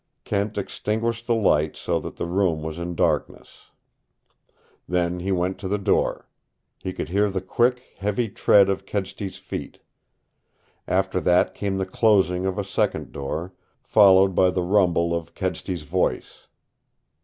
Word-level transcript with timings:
Kent 0.23 0.57
extinguished 0.57 1.27
the 1.27 1.35
light 1.35 1.75
so 1.77 1.99
that 1.99 2.15
the 2.15 2.25
room 2.25 2.63
was 2.63 2.79
in 2.79 2.95
darkness. 2.95 3.67
Then 4.87 5.19
he 5.19 5.31
went 5.31 5.59
to 5.59 5.67
the 5.67 5.77
door. 5.77 6.27
He 6.79 6.91
could 6.91 7.09
hear 7.09 7.29
the 7.29 7.39
quick, 7.39 7.83
heavy 7.99 8.27
tread 8.27 8.67
of 8.67 8.87
Kedsty's 8.87 9.37
feet 9.37 9.77
After 10.87 11.21
that 11.21 11.53
came 11.53 11.77
the 11.77 11.85
closing 11.85 12.47
of 12.47 12.57
a 12.57 12.63
second 12.63 13.11
door, 13.11 13.53
followed 13.83 14.33
by 14.33 14.49
the 14.49 14.63
rumble 14.63 15.13
of 15.13 15.35
Kedsty's 15.35 15.83
voice. 15.83 16.47